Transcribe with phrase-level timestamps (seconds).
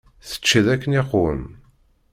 [0.29, 1.41] Teččiḍ akken iqwem?